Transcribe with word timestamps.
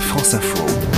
France 0.00 0.34
Info. 0.34 0.95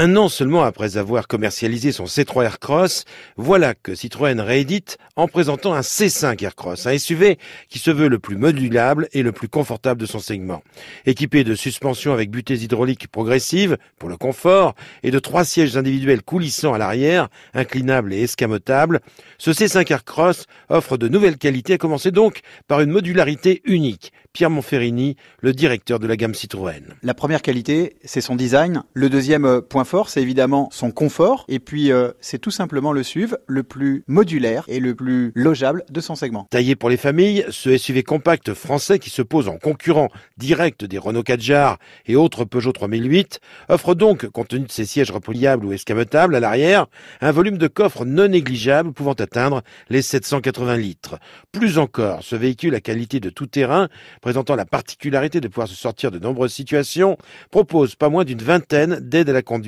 Un 0.00 0.14
an 0.14 0.28
seulement 0.28 0.62
après 0.62 0.96
avoir 0.96 1.26
commercialisé 1.26 1.90
son 1.90 2.04
C3 2.04 2.44
Aircross, 2.44 3.04
voilà 3.36 3.74
que 3.74 3.96
Citroën 3.96 4.40
réédite 4.40 4.96
en 5.16 5.26
présentant 5.26 5.74
un 5.74 5.80
C5 5.80 6.40
Aircross, 6.44 6.86
un 6.86 6.96
SUV 6.96 7.36
qui 7.68 7.80
se 7.80 7.90
veut 7.90 8.06
le 8.06 8.20
plus 8.20 8.36
modulable 8.36 9.08
et 9.12 9.24
le 9.24 9.32
plus 9.32 9.48
confortable 9.48 10.00
de 10.00 10.06
son 10.06 10.20
segment. 10.20 10.62
Équipé 11.04 11.42
de 11.42 11.56
suspensions 11.56 12.12
avec 12.12 12.30
butées 12.30 12.62
hydrauliques 12.62 13.08
progressives 13.08 13.76
pour 13.98 14.08
le 14.08 14.16
confort 14.16 14.76
et 15.02 15.10
de 15.10 15.18
trois 15.18 15.44
sièges 15.44 15.76
individuels 15.76 16.22
coulissants 16.22 16.74
à 16.74 16.78
l'arrière, 16.78 17.28
inclinables 17.52 18.12
et 18.12 18.22
escamotables, 18.22 19.00
ce 19.36 19.50
C5 19.50 19.90
Aircross 19.90 20.46
offre 20.68 20.96
de 20.96 21.08
nouvelles 21.08 21.38
qualités, 21.38 21.72
à 21.72 21.78
commencer 21.78 22.12
donc 22.12 22.42
par 22.68 22.82
une 22.82 22.90
modularité 22.90 23.62
unique. 23.64 24.12
Pierre 24.32 24.50
Monferrini, 24.50 25.16
le 25.40 25.52
directeur 25.52 25.98
de 25.98 26.06
la 26.06 26.16
gamme 26.16 26.34
Citroën. 26.34 26.94
La 27.02 27.14
première 27.14 27.42
qualité, 27.42 27.96
c'est 28.04 28.20
son 28.20 28.36
design. 28.36 28.84
Le 28.94 29.08
deuxième 29.08 29.44
euh, 29.44 29.60
point 29.60 29.84
c'est 30.08 30.22
évidemment 30.22 30.68
son 30.70 30.90
confort. 30.90 31.44
Et 31.48 31.58
puis, 31.60 31.92
euh, 31.92 32.10
c'est 32.20 32.38
tout 32.38 32.50
simplement 32.50 32.92
le 32.92 33.02
SUV 33.02 33.36
le 33.46 33.62
plus 33.62 34.04
modulaire 34.06 34.64
et 34.68 34.80
le 34.80 34.94
plus 34.94 35.32
logeable 35.34 35.84
de 35.90 36.00
son 36.00 36.14
segment. 36.14 36.46
Taillé 36.50 36.76
pour 36.76 36.90
les 36.90 36.96
familles, 36.96 37.44
ce 37.48 37.76
SUV 37.76 38.02
compact 38.02 38.52
français 38.52 38.98
qui 38.98 39.10
se 39.10 39.22
pose 39.22 39.48
en 39.48 39.56
concurrent 39.56 40.08
direct 40.36 40.84
des 40.84 40.98
Renault 40.98 41.22
Kadjar 41.22 41.78
et 42.06 42.16
autres 42.16 42.44
Peugeot 42.44 42.72
3008 42.72 43.40
offre 43.68 43.94
donc, 43.94 44.26
compte 44.28 44.48
tenu 44.48 44.66
de 44.66 44.72
ses 44.72 44.84
sièges 44.84 45.10
repliables 45.10 45.64
ou 45.64 45.72
escamotables 45.72 46.34
à 46.34 46.40
l'arrière, 46.40 46.86
un 47.20 47.32
volume 47.32 47.56
de 47.56 47.66
coffre 47.66 48.04
non 48.04 48.28
négligeable 48.28 48.92
pouvant 48.92 49.14
atteindre 49.14 49.62
les 49.88 50.02
780 50.02 50.76
litres. 50.76 51.18
Plus 51.50 51.78
encore, 51.78 52.22
ce 52.22 52.36
véhicule 52.36 52.74
à 52.74 52.80
qualité 52.80 53.20
de 53.20 53.30
tout 53.30 53.46
terrain 53.46 53.88
présentant 54.20 54.54
la 54.54 54.66
particularité 54.66 55.40
de 55.40 55.48
pouvoir 55.48 55.68
se 55.68 55.74
sortir 55.74 56.10
de 56.10 56.18
nombreuses 56.18 56.52
situations, 56.52 57.16
propose 57.50 57.94
pas 57.94 58.10
moins 58.10 58.24
d'une 58.24 58.42
vingtaine 58.42 59.00
d'aides 59.00 59.30
à 59.30 59.32
la 59.32 59.42
conduite, 59.42 59.67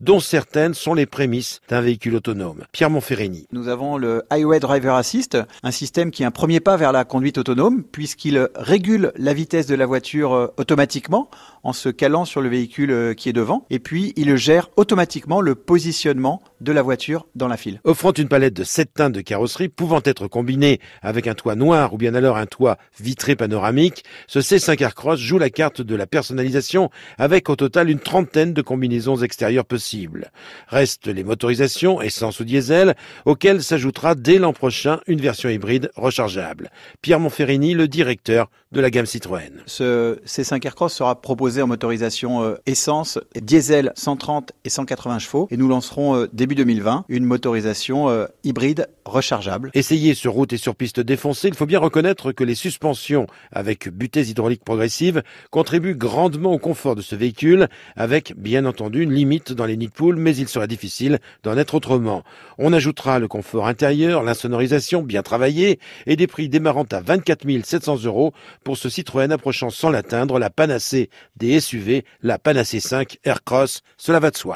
dont 0.00 0.20
certaines 0.20 0.74
sont 0.74 0.94
les 0.94 1.06
prémices 1.06 1.60
d'un 1.68 1.80
véhicule 1.80 2.16
autonome. 2.16 2.64
Pierre 2.72 2.90
Monferrini. 2.90 3.46
Nous 3.52 3.68
avons 3.68 3.96
le 3.96 4.22
Highway 4.30 4.60
Driver 4.60 4.94
Assist, 4.94 5.38
un 5.62 5.70
système 5.70 6.10
qui 6.10 6.22
est 6.22 6.26
un 6.26 6.30
premier 6.30 6.60
pas 6.60 6.76
vers 6.76 6.92
la 6.92 7.04
conduite 7.04 7.38
autonome, 7.38 7.82
puisqu'il 7.82 8.48
régule 8.54 9.12
la 9.16 9.34
vitesse 9.34 9.66
de 9.66 9.74
la 9.74 9.86
voiture 9.86 10.32
euh, 10.32 10.46
automatiquement 10.56 11.28
en 11.62 11.72
se 11.72 11.88
calant 11.88 12.24
sur 12.24 12.40
le 12.40 12.48
véhicule 12.48 12.90
euh, 12.90 13.14
qui 13.14 13.28
est 13.28 13.32
devant, 13.32 13.66
et 13.70 13.78
puis 13.78 14.12
il 14.16 14.36
gère 14.36 14.70
automatiquement 14.76 15.40
le 15.40 15.54
positionnement 15.54 16.42
de 16.60 16.72
la 16.72 16.82
voiture 16.82 17.26
dans 17.34 17.48
la 17.48 17.56
file. 17.56 17.80
Offrant 17.84 18.12
une 18.12 18.28
palette 18.28 18.54
de 18.54 18.64
sept 18.64 18.92
teintes 18.94 19.12
de 19.12 19.20
carrosserie 19.20 19.68
pouvant 19.68 20.00
être 20.04 20.26
combinée 20.28 20.80
avec 21.02 21.26
un 21.26 21.34
toit 21.34 21.54
noir 21.54 21.92
ou 21.92 21.98
bien 21.98 22.14
alors 22.14 22.36
un 22.36 22.46
toit 22.46 22.78
vitré 23.00 23.36
panoramique, 23.36 24.04
ce 24.26 24.38
C5 24.38 24.82
Aircross 24.82 25.20
joue 25.20 25.38
la 25.38 25.50
carte 25.50 25.82
de 25.82 25.94
la 25.94 26.06
personnalisation 26.06 26.90
avec 27.18 27.48
au 27.48 27.56
total 27.56 27.90
une 27.90 27.98
trentaine 27.98 28.52
de 28.52 28.62
combinaisons 28.62 29.16
possibles. 29.66 30.30
Restent 30.68 31.08
les 31.08 31.24
motorisations 31.24 32.00
essence 32.00 32.40
ou 32.40 32.44
diesel 32.44 32.94
auxquelles 33.24 33.62
s'ajoutera 33.62 34.14
dès 34.14 34.38
l'an 34.38 34.52
prochain 34.52 35.00
une 35.06 35.20
version 35.20 35.48
hybride 35.48 35.90
rechargeable. 35.96 36.70
Pierre 37.02 37.20
Monferrini, 37.20 37.74
le 37.74 37.88
directeur 37.88 38.50
de 38.72 38.80
la 38.80 38.90
gamme 38.90 39.06
Citroën. 39.06 39.62
Ce 39.66 40.18
C5 40.26 40.64
Aircross 40.66 40.92
sera 40.92 41.20
proposé 41.20 41.62
en 41.62 41.66
motorisation 41.68 42.42
euh, 42.42 42.56
essence, 42.66 43.20
diesel 43.40 43.92
130 43.94 44.52
et 44.64 44.68
180 44.68 45.18
chevaux 45.20 45.48
et 45.50 45.56
nous 45.56 45.68
lancerons 45.68 46.16
euh, 46.16 46.26
début 46.32 46.56
2020 46.56 47.04
une 47.08 47.24
motorisation 47.24 48.08
euh, 48.08 48.26
hybride 48.42 48.88
rechargeable. 49.04 49.70
Essayé 49.74 50.14
sur 50.14 50.32
route 50.32 50.52
et 50.52 50.56
sur 50.56 50.74
piste 50.74 50.98
défoncée, 50.98 51.48
il 51.48 51.54
faut 51.54 51.66
bien 51.66 51.78
reconnaître 51.78 52.32
que 52.32 52.42
les 52.42 52.56
suspensions 52.56 53.26
avec 53.52 53.88
butées 53.88 54.28
hydrauliques 54.28 54.64
progressives 54.64 55.22
contribuent 55.50 55.94
grandement 55.94 56.52
au 56.52 56.58
confort 56.58 56.96
de 56.96 57.02
ce 57.02 57.14
véhicule, 57.14 57.68
avec 57.96 58.34
bien 58.36 58.64
entendu 58.64 59.02
une 59.02 59.12
limite 59.24 59.52
dans 59.54 59.64
les 59.64 59.78
nids 59.78 59.88
mais 60.16 60.36
il 60.36 60.48
serait 60.48 60.68
difficile 60.68 61.18
d'en 61.42 61.56
être 61.56 61.74
autrement. 61.74 62.24
On 62.58 62.74
ajoutera 62.74 63.18
le 63.18 63.26
confort 63.26 63.66
intérieur, 63.66 64.22
l'insonorisation 64.22 65.02
bien 65.02 65.22
travaillée 65.22 65.80
et 66.06 66.16
des 66.16 66.26
prix 66.26 66.50
démarrant 66.50 66.84
à 66.92 67.00
24 67.00 67.46
700 67.64 68.04
euros 68.04 68.34
pour 68.64 68.76
ce 68.76 68.90
Citroën 68.90 69.32
approchant 69.32 69.70
sans 69.70 69.88
l'atteindre 69.90 70.38
la 70.38 70.50
panacée 70.50 71.08
des 71.36 71.58
SUV, 71.58 72.04
la 72.22 72.38
Panacée 72.38 72.80
5 72.80 73.16
Aircross, 73.24 73.80
cela 73.96 74.20
va 74.20 74.30
de 74.30 74.36
soi. 74.36 74.52